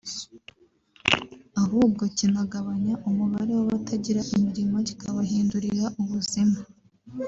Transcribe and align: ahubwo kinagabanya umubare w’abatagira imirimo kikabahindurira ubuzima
ahubwo 1.61 2.03
kinagabanya 2.17 2.93
umubare 3.09 3.51
w’abatagira 3.57 4.21
imirimo 4.35 4.75
kikabahindurira 4.87 5.85
ubuzima 6.01 6.57